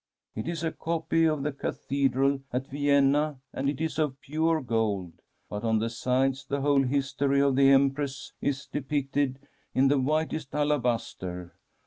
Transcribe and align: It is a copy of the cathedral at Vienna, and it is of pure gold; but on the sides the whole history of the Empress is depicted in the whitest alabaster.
It 0.33 0.47
is 0.47 0.63
a 0.63 0.71
copy 0.71 1.25
of 1.25 1.43
the 1.43 1.51
cathedral 1.51 2.41
at 2.51 2.65
Vienna, 2.71 3.39
and 3.53 3.69
it 3.69 3.79
is 3.79 3.99
of 3.99 4.19
pure 4.19 4.59
gold; 4.59 5.13
but 5.47 5.63
on 5.63 5.77
the 5.77 5.91
sides 5.91 6.43
the 6.43 6.61
whole 6.61 6.81
history 6.81 7.39
of 7.39 7.55
the 7.55 7.69
Empress 7.69 8.33
is 8.41 8.65
depicted 8.65 9.37
in 9.75 9.89
the 9.89 9.99
whitest 9.99 10.55
alabaster. 10.55 11.53